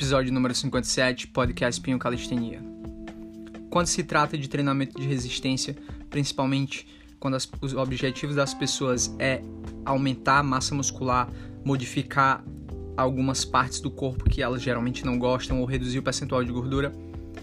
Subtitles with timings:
[0.00, 2.58] Episódio número 57, Podcast Pinho Calistenia.
[3.68, 5.76] Quando se trata de treinamento de resistência,
[6.08, 6.88] principalmente
[7.18, 9.42] quando as, os objetivos das pessoas é
[9.84, 11.28] aumentar a massa muscular,
[11.62, 12.42] modificar
[12.96, 16.94] algumas partes do corpo que elas geralmente não gostam ou reduzir o percentual de gordura,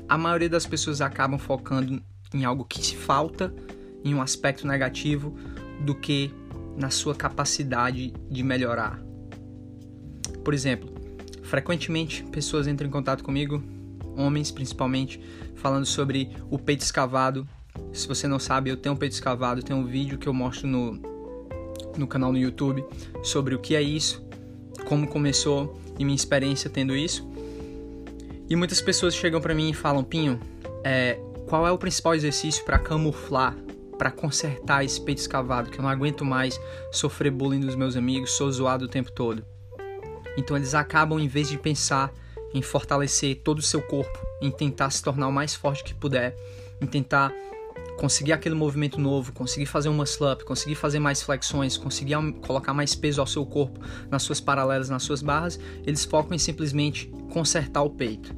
[0.09, 2.01] a maioria das pessoas acabam focando
[2.33, 3.53] em algo que se falta,
[4.03, 5.37] em um aspecto negativo,
[5.81, 6.33] do que
[6.75, 8.99] na sua capacidade de melhorar.
[10.43, 10.96] Por exemplo,
[11.47, 13.63] frequentemente pessoas entram em contato comigo,
[14.15, 15.19] homens principalmente,
[15.55, 17.47] falando sobre o peito escavado.
[17.93, 20.67] Se você não sabe, eu tenho um peito escavado, tem um vídeo que eu mostro
[20.67, 20.99] no,
[21.97, 22.83] no canal no YouTube
[23.23, 24.25] sobre o que é isso,
[24.85, 27.27] como começou e minha experiência tendo isso.
[28.49, 30.39] E muitas pessoas chegam para mim e falam: Pinho,
[30.83, 33.55] é, qual é o principal exercício para camuflar
[33.97, 36.59] para consertar esse peito escavado, que eu não aguento mais
[36.91, 39.43] sofrer bullying dos meus amigos, sou zoado o tempo todo.
[40.37, 42.13] Então eles acabam, em vez de pensar
[42.53, 46.35] em fortalecer todo o seu corpo, em tentar se tornar o mais forte que puder,
[46.79, 47.33] em tentar
[47.97, 52.73] conseguir aquele movimento novo, conseguir fazer um muscle up, conseguir fazer mais flexões, conseguir colocar
[52.73, 57.11] mais peso ao seu corpo nas suas paralelas, nas suas barras, eles focam em simplesmente
[57.33, 58.33] consertar o peito.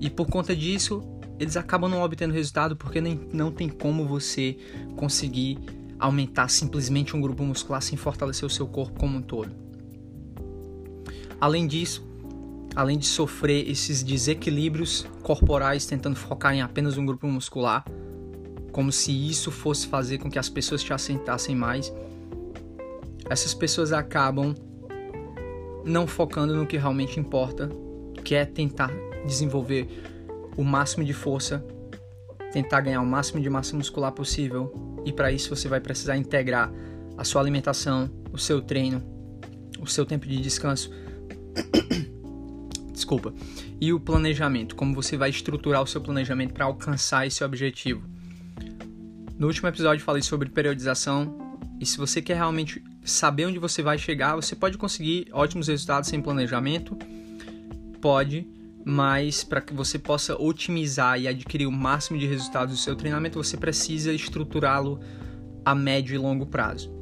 [0.00, 1.02] E por conta disso,
[1.38, 4.56] eles acabam não obtendo resultado porque nem, não tem como você
[4.96, 5.58] conseguir
[5.98, 9.67] aumentar simplesmente um grupo muscular sem fortalecer o seu corpo como um todo.
[11.40, 12.06] Além disso,
[12.74, 17.84] além de sofrer esses desequilíbrios corporais tentando focar em apenas um grupo muscular,
[18.72, 21.92] como se isso fosse fazer com que as pessoas te assentassem mais,
[23.28, 24.54] essas pessoas acabam
[25.84, 27.68] não focando no que realmente importa,
[28.24, 28.92] que é tentar
[29.26, 29.88] desenvolver
[30.56, 31.64] o máximo de força,
[32.52, 34.72] tentar ganhar o máximo de massa muscular possível,
[35.04, 36.72] e para isso você vai precisar integrar
[37.16, 39.02] a sua alimentação, o seu treino,
[39.80, 40.90] o seu tempo de descanso.
[42.92, 43.32] Desculpa.
[43.80, 48.02] E o planejamento, como você vai estruturar o seu planejamento para alcançar esse objetivo.
[49.38, 53.96] No último episódio falei sobre periodização, e se você quer realmente saber onde você vai
[53.96, 56.98] chegar, você pode conseguir ótimos resultados sem planejamento.
[58.00, 58.48] Pode,
[58.84, 63.42] mas para que você possa otimizar e adquirir o máximo de resultados do seu treinamento,
[63.42, 64.98] você precisa estruturá-lo
[65.64, 66.97] a médio e longo prazo.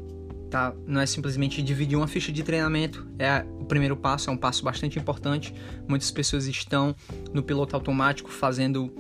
[0.51, 0.75] Tá?
[0.87, 4.65] Não é simplesmente dividir uma ficha de treinamento, é o primeiro passo, é um passo
[4.65, 5.53] bastante importante.
[5.89, 6.95] Muitas pessoas estão
[7.33, 8.93] no piloto automático fazendo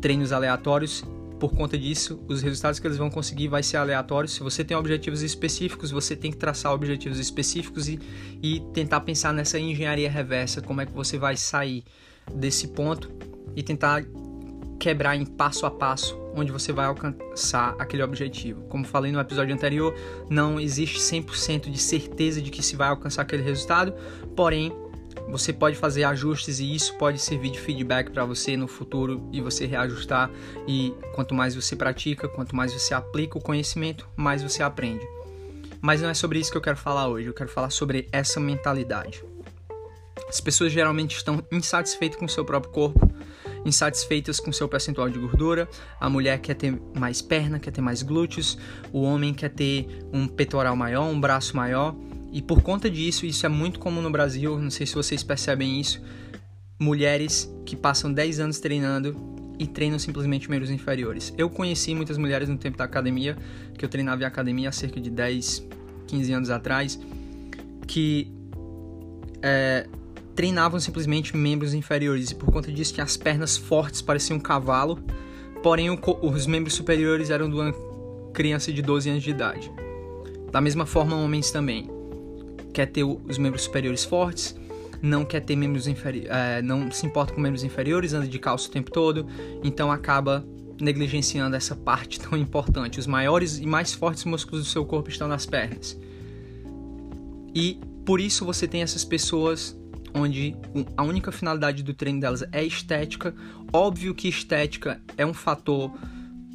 [0.00, 1.04] treinos aleatórios
[1.44, 4.28] por conta disso, os resultados que eles vão conseguir vai ser aleatório.
[4.28, 8.00] Se você tem objetivos específicos, você tem que traçar objetivos específicos e,
[8.42, 11.84] e tentar pensar nessa engenharia reversa, como é que você vai sair
[12.34, 13.10] desse ponto
[13.54, 14.04] e tentar
[14.78, 18.62] quebrar em passo a passo onde você vai alcançar aquele objetivo.
[18.62, 19.94] Como falei no episódio anterior,
[20.28, 23.94] não existe 100% de certeza de que se vai alcançar aquele resultado,
[24.34, 24.72] porém
[25.28, 29.40] você pode fazer ajustes e isso pode servir de feedback para você no futuro e
[29.40, 30.30] você reajustar.
[30.66, 35.06] E quanto mais você pratica, quanto mais você aplica o conhecimento, mais você aprende.
[35.80, 38.40] Mas não é sobre isso que eu quero falar hoje, eu quero falar sobre essa
[38.40, 39.24] mentalidade.
[40.28, 43.08] As pessoas geralmente estão insatisfeitas com o seu próprio corpo,
[43.64, 45.68] insatisfeitas com seu percentual de gordura.
[46.00, 48.58] A mulher quer ter mais perna, quer ter mais glúteos,
[48.92, 51.94] o homem quer ter um peitoral maior, um braço maior.
[52.32, 55.80] E por conta disso, isso é muito comum no Brasil, não sei se vocês percebem
[55.80, 56.02] isso,
[56.80, 59.16] mulheres que passam 10 anos treinando
[59.58, 61.32] e treinam simplesmente membros inferiores.
[61.38, 63.36] Eu conheci muitas mulheres no tempo da academia,
[63.78, 65.64] que eu treinava em academia há cerca de 10,
[66.08, 66.98] 15 anos atrás,
[67.86, 68.32] que
[69.40, 69.86] é,
[70.34, 74.98] treinavam simplesmente membros inferiores e por conta disso tinha as pernas fortes, parecia um cavalo,
[75.62, 75.88] porém
[76.22, 77.72] os membros superiores eram de uma
[78.32, 79.72] criança de 12 anos de idade.
[80.50, 81.88] Da mesma forma, homens também
[82.72, 84.56] quer ter os membros superiores fortes,
[85.00, 88.68] não quer ter membros inferiores, é, não se importa com membros inferiores, anda de calça
[88.68, 89.26] o tempo todo,
[89.62, 90.44] então acaba
[90.80, 92.98] negligenciando essa parte tão importante.
[92.98, 95.98] Os maiores e mais fortes músculos do seu corpo estão nas pernas.
[97.54, 99.76] E por isso você tem essas pessoas
[100.14, 100.56] onde
[100.96, 103.34] a única finalidade do treino delas é estética.
[103.72, 105.92] Óbvio que estética é um fator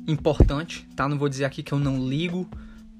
[0.07, 1.07] importante, tá?
[1.07, 2.49] Não vou dizer aqui que eu não ligo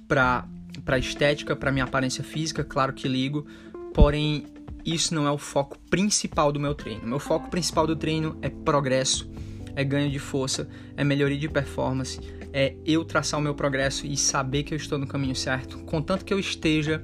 [0.08, 0.46] para
[0.86, 3.46] para estética, para minha aparência física, claro que ligo,
[3.94, 4.46] porém
[4.86, 7.06] isso não é o foco principal do meu treino.
[7.06, 9.30] Meu foco principal do treino é progresso,
[9.76, 12.20] é ganho de força, é melhoria de performance,
[12.54, 16.24] é eu traçar o meu progresso e saber que eu estou no caminho certo, contanto
[16.24, 17.04] que eu esteja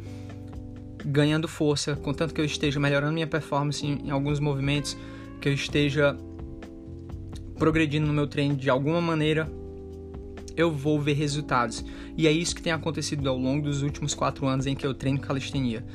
[1.05, 4.97] ganhando força, contanto que eu esteja melhorando minha performance em, em alguns movimentos,
[5.39, 6.17] que eu esteja
[7.57, 9.49] progredindo no meu treino de alguma maneira,
[10.57, 11.83] eu vou ver resultados.
[12.17, 14.93] E é isso que tem acontecido ao longo dos últimos quatro anos em que eu
[14.93, 15.85] treino calistenia.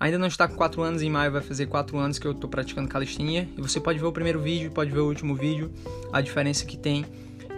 [0.00, 2.48] ainda não está com 4 anos, em maio vai fazer 4 anos que eu estou
[2.48, 3.48] praticando calistenia.
[3.56, 5.70] E você pode ver o primeiro vídeo, pode ver o último vídeo,
[6.12, 7.04] a diferença que tem.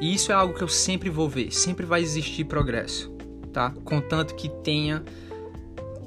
[0.00, 3.11] E isso é algo que eu sempre vou ver, sempre vai existir progresso,
[3.52, 3.70] tá?
[3.85, 5.05] Contanto que tenha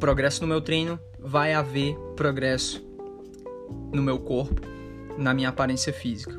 [0.03, 2.85] progresso no meu treino, vai haver progresso
[3.93, 4.59] no meu corpo,
[5.17, 6.37] na minha aparência física.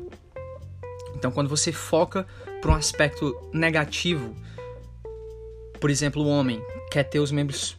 [1.15, 2.27] Então, quando você foca
[2.61, 4.35] para um aspecto negativo,
[5.79, 7.75] por exemplo, o homem quer ter os membros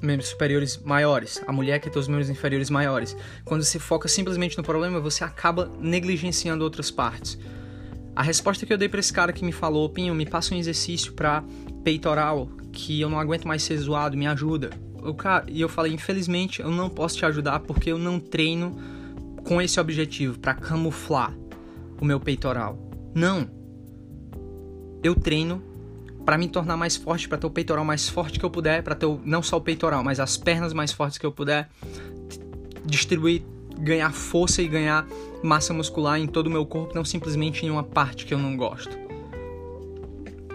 [0.00, 3.14] membros superiores maiores, a mulher quer ter os membros inferiores maiores.
[3.44, 7.38] Quando você foca simplesmente no problema, você acaba negligenciando outras partes.
[8.16, 10.58] A resposta que eu dei para esse cara que me falou, Pinho, me passa um
[10.58, 11.44] exercício para
[11.84, 14.70] peitoral que eu não aguento mais ser zoado, me ajuda.
[15.04, 18.74] O cara, e eu falei, infelizmente, eu não posso te ajudar porque eu não treino
[19.44, 21.32] com esse objetivo para camuflar
[22.00, 22.78] o meu peitoral.
[23.14, 23.48] Não.
[25.02, 25.62] Eu treino
[26.24, 28.94] para me tornar mais forte, para ter o peitoral mais forte que eu puder, para
[28.94, 31.68] ter o, não só o peitoral, mas as pernas mais fortes que eu puder,
[32.84, 33.42] distribuir,
[33.78, 35.06] ganhar força e ganhar
[35.42, 38.56] massa muscular em todo o meu corpo, não simplesmente em uma parte que eu não
[38.56, 38.96] gosto.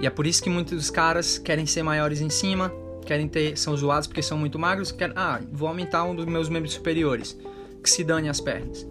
[0.02, 2.72] E é por isso que muitos caras querem ser maiores em cima,
[3.10, 6.48] querem ter, são zoados porque são muito magros, querem, ah, vou aumentar um dos meus
[6.48, 7.36] membros superiores,
[7.82, 8.86] que se dane as pernas.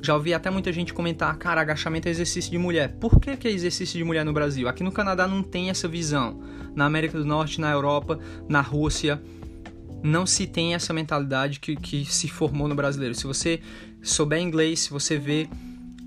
[0.00, 2.92] Já ouvi até muita gente comentar, cara, agachamento é exercício de mulher.
[3.00, 4.68] Por que, que é exercício de mulher no Brasil?
[4.68, 6.40] Aqui no Canadá não tem essa visão.
[6.72, 9.20] Na América do Norte, na Europa, na Rússia,
[10.04, 13.12] não se tem essa mentalidade que, que se formou no brasileiro.
[13.12, 13.60] Se você
[14.00, 15.48] souber inglês, se você vê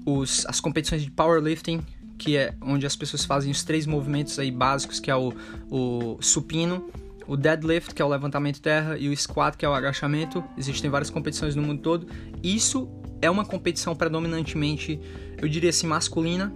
[0.05, 1.81] os, as competições de powerlifting,
[2.17, 5.33] que é onde as pessoas fazem os três movimentos aí básicos, que é o,
[5.69, 6.89] o supino,
[7.27, 10.43] o deadlift, que é o levantamento terra, e o squat, que é o agachamento.
[10.57, 12.07] Existem várias competições no mundo todo.
[12.43, 12.89] Isso
[13.21, 14.99] é uma competição predominantemente,
[15.37, 16.51] eu diria assim, masculina.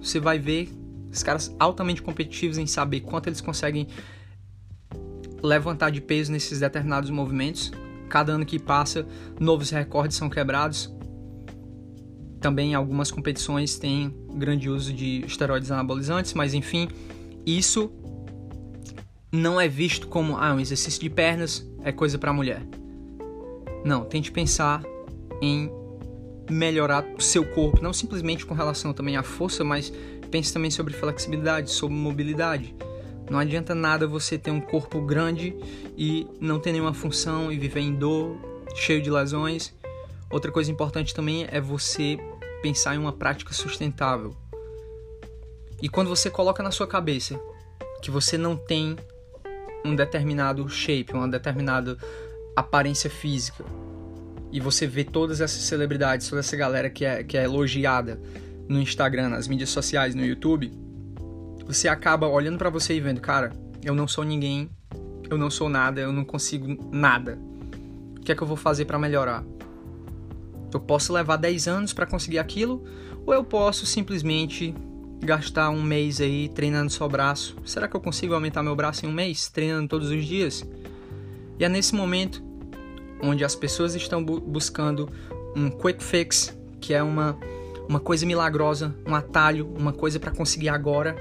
[0.00, 0.70] Você vai ver
[1.10, 3.88] os caras altamente competitivos em saber quanto eles conseguem
[5.42, 7.72] levantar de peso nesses determinados movimentos.
[8.08, 9.06] Cada ano que passa,
[9.38, 10.92] novos recordes são quebrados.
[12.40, 16.88] Também algumas competições têm grande uso de esteroides anabolizantes, mas enfim,
[17.44, 17.90] isso
[19.30, 22.62] não é visto como ah, um exercício de pernas é coisa para mulher.
[23.84, 24.82] Não, tente pensar
[25.40, 25.70] em
[26.50, 29.92] melhorar o seu corpo, não simplesmente com relação também à força, mas
[30.30, 32.74] pense também sobre flexibilidade, sobre mobilidade.
[33.30, 35.54] Não adianta nada você ter um corpo grande
[35.96, 38.38] e não ter nenhuma função e viver em dor,
[38.74, 39.74] cheio de lesões.
[40.30, 42.18] Outra coisa importante também é você
[42.62, 44.34] pensar em uma prática sustentável.
[45.82, 47.38] E quando você coloca na sua cabeça
[48.02, 48.96] que você não tem
[49.84, 51.96] um determinado shape, uma determinada
[52.56, 53.64] aparência física,
[54.50, 58.20] e você vê todas essas celebridades, toda essa galera que é, que é elogiada
[58.68, 60.72] no Instagram, nas mídias sociais, no YouTube,
[61.66, 63.52] você acaba olhando para você e vendo, cara,
[63.84, 64.70] eu não sou ninguém,
[65.28, 67.38] eu não sou nada, eu não consigo nada.
[68.16, 69.44] O que é que eu vou fazer para melhorar?
[70.72, 72.84] Eu posso levar 10 anos para conseguir aquilo,
[73.26, 74.74] ou eu posso simplesmente
[75.20, 77.56] gastar um mês aí treinando só braço.
[77.64, 80.66] Será que eu consigo aumentar meu braço em um mês, treinando todos os dias?
[81.58, 82.42] E é nesse momento
[83.22, 85.08] onde as pessoas estão bu buscando
[85.56, 87.36] um quick fix, que é uma,
[87.88, 91.16] uma coisa milagrosa, um atalho, uma coisa para conseguir agora,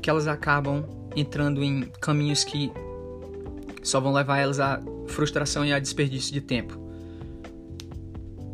[0.00, 0.84] que elas acabam
[1.16, 2.72] entrando em caminhos que
[3.82, 6.81] só vão levar elas à frustração e a desperdício de tempo.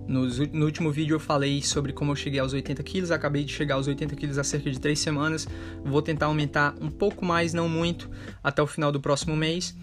[0.08, 3.52] No, no, último vídeo eu falei sobre como eu cheguei aos 80 quilos, acabei de
[3.52, 5.46] chegar aos 80 quilos há cerca de 3 semanas.
[5.84, 8.10] Vou tentar aumentar um pouco mais, não muito,
[8.42, 9.76] até o final do próximo mês.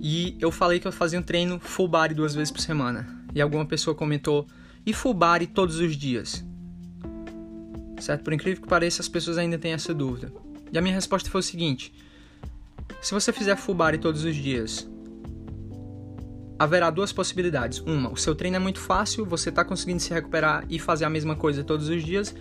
[0.00, 3.06] E eu falei que eu fazia um treino full body duas vezes por semana.
[3.32, 4.44] E alguma pessoa comentou:
[4.84, 6.44] e full body todos os dias?
[8.00, 8.24] Certo?
[8.24, 10.32] Por incrível que pareça, as pessoas ainda têm essa dúvida.
[10.72, 11.92] E a minha resposta foi o seguinte:
[13.00, 14.89] se você fizer full body todos os dias,
[16.60, 17.78] haverá duas possibilidades.
[17.78, 21.10] Uma, o seu treino é muito fácil, você está conseguindo se recuperar e fazer a
[21.10, 22.34] mesma coisa todos os dias,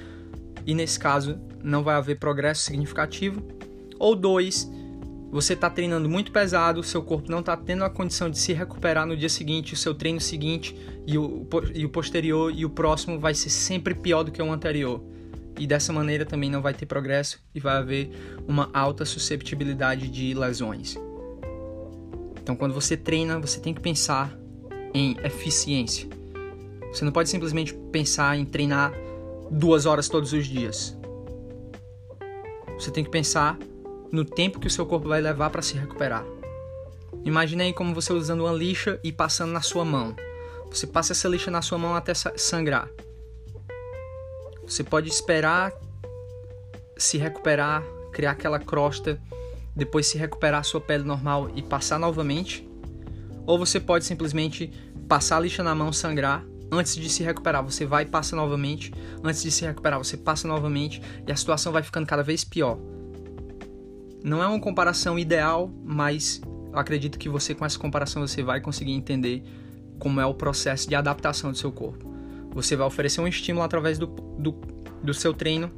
[0.65, 3.41] e nesse caso não vai haver progresso significativo.
[3.97, 4.69] Ou dois,
[5.31, 9.07] você está treinando muito pesado, seu corpo não está tendo a condição de se recuperar
[9.07, 10.75] no dia seguinte, o seu treino seguinte
[11.07, 14.51] e o, e o posterior e o próximo vai ser sempre pior do que o
[14.51, 15.01] anterior.
[15.57, 18.11] E dessa maneira também não vai ter progresso e vai haver
[18.45, 20.97] uma alta susceptibilidade de lesões.
[22.49, 24.35] Então, quando você treina, você tem que pensar
[24.91, 26.09] em eficiência.
[26.91, 28.91] Você não pode simplesmente pensar em treinar
[29.51, 30.97] duas horas todos os dias.
[32.73, 33.55] Você tem que pensar
[34.11, 36.25] no tempo que o seu corpo vai levar para se recuperar.
[37.23, 40.15] Imagine aí como você usando uma lixa e passando na sua mão.
[40.71, 42.89] Você passa essa lixa na sua mão até sangrar.
[44.63, 45.71] Você pode esperar
[46.97, 49.21] se recuperar, criar aquela crosta,
[49.79, 52.67] depois se recuperar sua pele normal e passar novamente.
[53.47, 54.71] ou você pode simplesmente
[55.07, 58.93] passar a lixa na mão, sangrar, antes de se recuperar, você vai e passa novamente,
[59.23, 62.77] antes de se recuperar, você passa novamente e a situação vai ficando cada vez pior.
[64.23, 66.41] Não é uma comparação ideal, mas
[66.73, 69.43] acredito que você com essa comparação você vai conseguir entender
[69.97, 72.13] como é o processo de adaptação do seu corpo.
[72.51, 74.51] Você vai oferecer um estímulo através do, do,
[75.01, 75.71] do seu treino,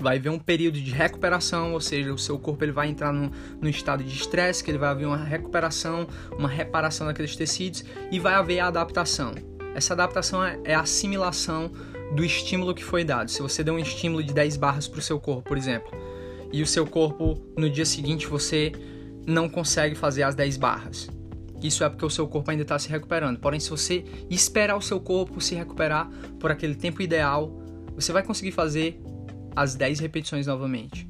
[0.00, 3.30] vai haver um período de recuperação, ou seja, o seu corpo ele vai entrar no,
[3.60, 8.18] no estado de estresse, que ele vai haver uma recuperação, uma reparação daqueles tecidos e
[8.18, 9.34] vai haver a adaptação.
[9.74, 11.70] Essa adaptação é, é a assimilação
[12.14, 13.30] do estímulo que foi dado.
[13.30, 15.90] Se você deu um estímulo de 10 barras para o seu corpo, por exemplo,
[16.52, 18.72] e o seu corpo no dia seguinte você
[19.26, 21.08] não consegue fazer as 10 barras.
[21.62, 23.38] Isso é porque o seu corpo ainda está se recuperando.
[23.38, 26.08] Porém, se você esperar o seu corpo se recuperar
[26.38, 27.58] por aquele tempo ideal,
[27.94, 29.00] você vai conseguir fazer
[29.54, 31.08] as 10 repetições novamente.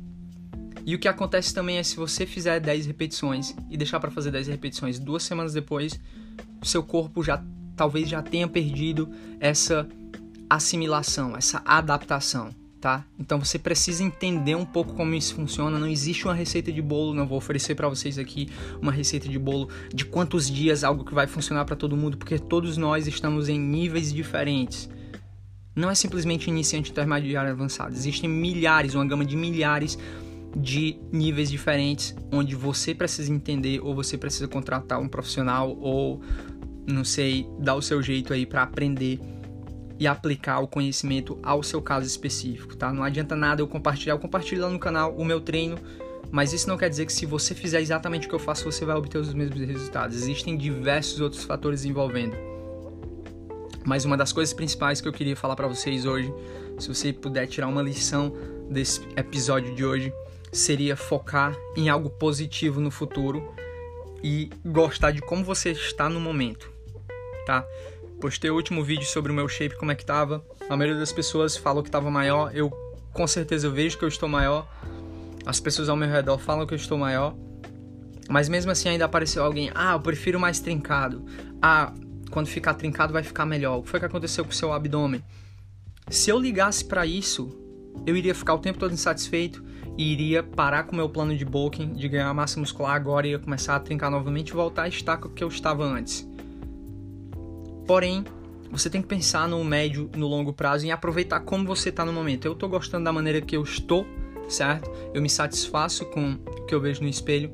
[0.87, 4.31] E o que acontece também é se você fizer 10 repetições e deixar para fazer
[4.31, 5.99] 10 repetições duas semanas depois,
[6.63, 7.43] seu corpo já
[7.77, 9.11] talvez já tenha perdido
[9.41, 9.89] essa
[10.49, 13.03] assimilação, essa adaptação tá?
[13.19, 15.79] Então você precisa entender um pouco como isso funciona.
[15.79, 19.39] Não existe uma receita de bolo, não vou oferecer para vocês aqui uma receita de
[19.39, 23.49] bolo de quantos dias algo que vai funcionar para todo mundo, porque todos nós estamos
[23.49, 24.91] em níveis diferentes.
[25.75, 27.93] Não é simplesmente iniciante, intermediário, avançado.
[27.93, 29.99] Existem milhares, uma gama de milhares
[30.57, 36.23] de níveis diferentes onde você precisa entender ou você precisa contratar um profissional ou
[36.87, 39.19] não sei, dar o seu jeito aí para aprender
[39.99, 42.93] e aplicar o conhecimento ao seu caso específico, tá?
[42.93, 45.79] Não adianta nada eu compartilhar, eu compartilho lá no canal o meu treino,
[46.31, 48.85] mas isso não quer dizer que se você fizer exatamente o que eu faço, você
[48.85, 50.17] vai obter os mesmos resultados.
[50.17, 52.54] Existem diversos outros fatores envolvendo.
[53.85, 56.33] Mas uma das coisas principais que eu queria falar para vocês hoje,
[56.79, 58.33] se você puder tirar uma lição
[58.71, 60.13] desse episódio de hoje,
[60.51, 63.55] seria focar em algo positivo no futuro
[64.23, 66.71] e gostar de como você está no momento,
[67.45, 67.67] tá?
[68.21, 70.43] Postei o último vídeo sobre o meu shape, como é que tava.
[70.71, 72.51] A maioria das pessoas falou que tava maior.
[72.55, 72.71] Eu
[73.13, 74.67] com certeza vejo que eu estou maior.
[75.45, 77.35] As pessoas ao meu redor falam que eu estou maior.
[78.29, 79.71] Mas mesmo assim ainda apareceu alguém.
[79.75, 81.23] Ah, eu prefiro mais trincado.
[81.61, 81.93] Ah,
[82.35, 83.79] quando ficar trincado vai ficar melhor.
[83.79, 85.23] O que foi que aconteceu com o seu abdômen?
[86.11, 87.57] Se eu ligasse para isso,
[88.05, 89.65] eu iria ficar o tempo todo insatisfeito
[89.97, 93.39] e iria parar com o meu plano de bulking, de ganhar massa muscular agora ia
[93.39, 96.29] começar a trincar novamente e voltar a estar com o que eu estava antes.
[97.87, 98.25] Porém,
[98.69, 102.13] você tem que pensar no médio, no longo prazo e aproveitar como você está no
[102.13, 102.47] momento.
[102.47, 104.05] Eu estou gostando da maneira que eu estou,
[104.49, 104.91] certo?
[105.15, 107.53] Eu me satisfaço com o que eu vejo no espelho.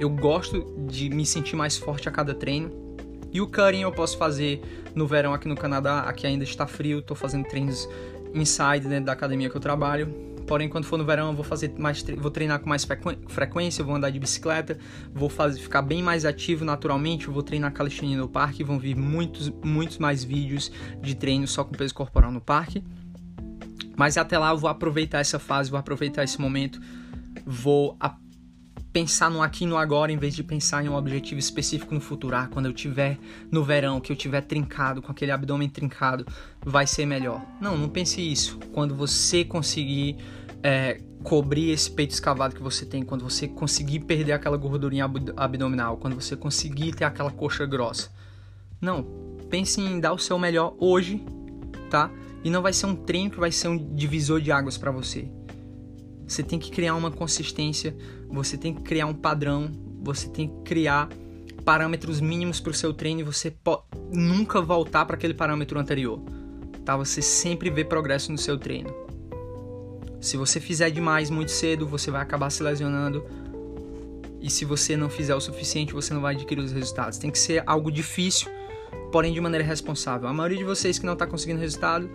[0.00, 2.83] Eu gosto de me sentir mais forte a cada treino.
[3.34, 4.62] E o cutting eu posso fazer
[4.94, 7.88] no verão aqui no Canadá, aqui ainda está frio, estou fazendo treinos
[8.32, 10.06] inside dentro da academia que eu trabalho.
[10.46, 12.86] Porém, quando for no verão, eu vou fazer mais, vou treinar com mais
[13.28, 14.78] frequência, vou andar de bicicleta,
[15.12, 19.50] vou fazer, ficar bem mais ativo naturalmente, vou treinar calistenia no parque, vão vir muitos,
[19.64, 20.70] muitos mais vídeos
[21.02, 22.84] de treino só com peso corporal no parque.
[23.96, 26.80] Mas até lá eu vou aproveitar essa fase, vou aproveitar esse momento,
[27.44, 27.96] vou
[28.94, 32.00] pensar no aqui e no agora em vez de pensar em um objetivo específico no
[32.00, 32.36] futuro.
[32.36, 33.18] Ah, quando eu tiver
[33.50, 36.24] no verão, que eu tiver trincado, com aquele abdômen trincado,
[36.64, 37.42] vai ser melhor.
[37.60, 38.56] Não, não pense isso.
[38.72, 40.16] Quando você conseguir
[40.62, 45.96] é, cobrir esse peito escavado que você tem, quando você conseguir perder aquela gordurinha abdominal,
[45.96, 48.12] quando você conseguir ter aquela coxa grossa.
[48.80, 49.02] Não,
[49.50, 51.20] pense em dar o seu melhor hoje,
[51.90, 52.12] tá?
[52.44, 55.28] E não vai ser um treino que vai ser um divisor de águas para você.
[56.26, 57.96] Você tem que criar uma consistência,
[58.28, 59.70] você tem que criar um padrão,
[60.02, 61.08] você tem que criar
[61.64, 63.54] parâmetros mínimos para o seu treino e você
[64.12, 66.20] nunca voltar para aquele parâmetro anterior.
[66.84, 66.96] Tá?
[66.96, 68.94] Você sempre vê progresso no seu treino.
[70.20, 73.24] Se você fizer demais muito cedo, você vai acabar se lesionando.
[74.40, 77.18] E se você não fizer o suficiente, você não vai adquirir os resultados.
[77.18, 78.50] Tem que ser algo difícil,
[79.10, 80.28] porém de maneira responsável.
[80.28, 82.10] A maioria de vocês que não está conseguindo resultado,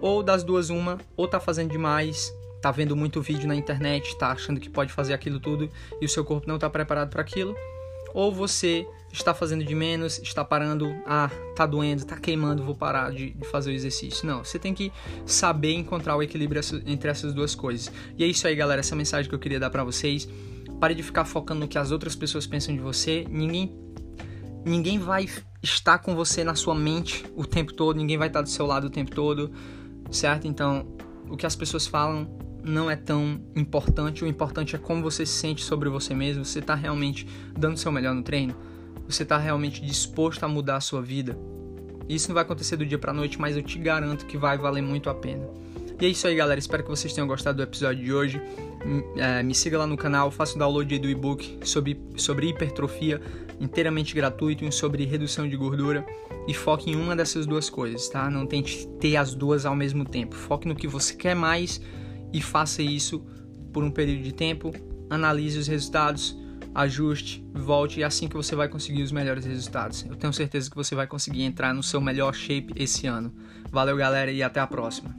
[0.00, 4.28] ou das duas uma, ou está fazendo demais, tá vendo muito vídeo na internet, tá
[4.28, 5.68] achando que pode fazer aquilo tudo
[6.00, 7.56] e o seu corpo não está preparado para aquilo,
[8.14, 13.10] ou você está fazendo de menos, está parando, ah, tá doendo, tá queimando, vou parar
[13.10, 14.26] de, de fazer o exercício.
[14.26, 14.92] Não, você tem que
[15.26, 17.92] saber encontrar o equilíbrio entre essas duas coisas.
[18.16, 20.28] E é isso aí, galera, essa mensagem que eu queria dar para vocês.
[20.80, 23.26] Pare de ficar focando no que as outras pessoas pensam de você.
[23.28, 23.76] Ninguém
[24.64, 25.28] ninguém vai
[25.62, 28.86] estar com você na sua mente o tempo todo, ninguém vai estar do seu lado
[28.86, 29.50] o tempo todo,
[30.10, 30.46] certo?
[30.46, 30.86] Então,
[31.28, 32.28] o que as pessoas falam
[32.62, 34.24] não é tão importante.
[34.24, 36.44] O importante é como você se sente sobre você mesmo.
[36.44, 37.26] Você está realmente
[37.58, 38.54] dando seu melhor no treino?
[39.08, 41.36] Você está realmente disposto a mudar a sua vida?
[42.08, 44.82] Isso não vai acontecer do dia para noite, mas eu te garanto que vai valer
[44.82, 45.48] muito a pena.
[46.00, 46.58] E é isso aí, galera.
[46.58, 48.42] Espero que vocês tenham gostado do episódio de hoje.
[49.16, 53.22] É, me siga lá no canal, faça o download do e-book sobre, sobre hipertrofia,
[53.60, 56.04] inteiramente gratuito, e sobre redução de gordura.
[56.48, 58.28] E foque em uma dessas duas coisas, tá?
[58.28, 60.34] Não tente ter as duas ao mesmo tempo.
[60.34, 61.80] Foque no que você quer mais
[62.32, 63.24] e faça isso
[63.72, 64.72] por um período de tempo.
[65.10, 66.36] Analise os resultados,
[66.74, 70.04] ajuste, volte e é assim que você vai conseguir os melhores resultados.
[70.08, 73.32] Eu tenho certeza que você vai conseguir entrar no seu melhor shape esse ano.
[73.70, 75.14] Valeu, galera, e até a próxima.